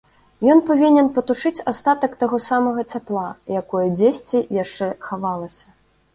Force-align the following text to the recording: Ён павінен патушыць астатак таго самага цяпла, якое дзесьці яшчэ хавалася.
Ён 0.51 0.61
павінен 0.69 1.11
патушыць 1.17 1.63
астатак 1.71 2.15
таго 2.23 2.39
самага 2.47 2.87
цяпла, 2.95 3.27
якое 3.61 3.87
дзесьці 4.01 4.43
яшчэ 4.63 4.91
хавалася. 5.07 5.65